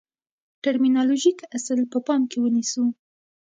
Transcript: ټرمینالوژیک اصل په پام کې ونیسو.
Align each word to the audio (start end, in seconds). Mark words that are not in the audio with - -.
ټرمینالوژیک 0.63 1.39
اصل 1.57 1.79
په 1.91 1.97
پام 2.07 2.21
کې 2.29 2.37
ونیسو. 2.41 2.83